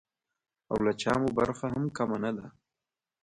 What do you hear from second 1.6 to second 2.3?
هم کمه